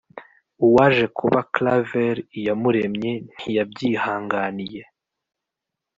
[0.65, 4.83] uwaje kuba claver iyamuremye ntiyabyihanganiye